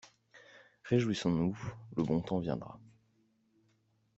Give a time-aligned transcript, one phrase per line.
[0.83, 1.55] Réjouissons-nous,
[1.95, 2.79] le bon temps reviendra!